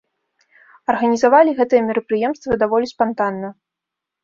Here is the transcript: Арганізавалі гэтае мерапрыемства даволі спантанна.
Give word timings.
Арганізавалі 0.93 1.51
гэтае 1.59 1.81
мерапрыемства 1.91 2.59
даволі 2.65 2.85
спантанна. 2.95 3.55